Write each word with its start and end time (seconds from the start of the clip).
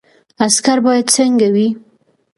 عسکر 0.45 0.77
باید 0.85 1.05
څنګه 1.15 1.47
وي؟ 1.53 1.67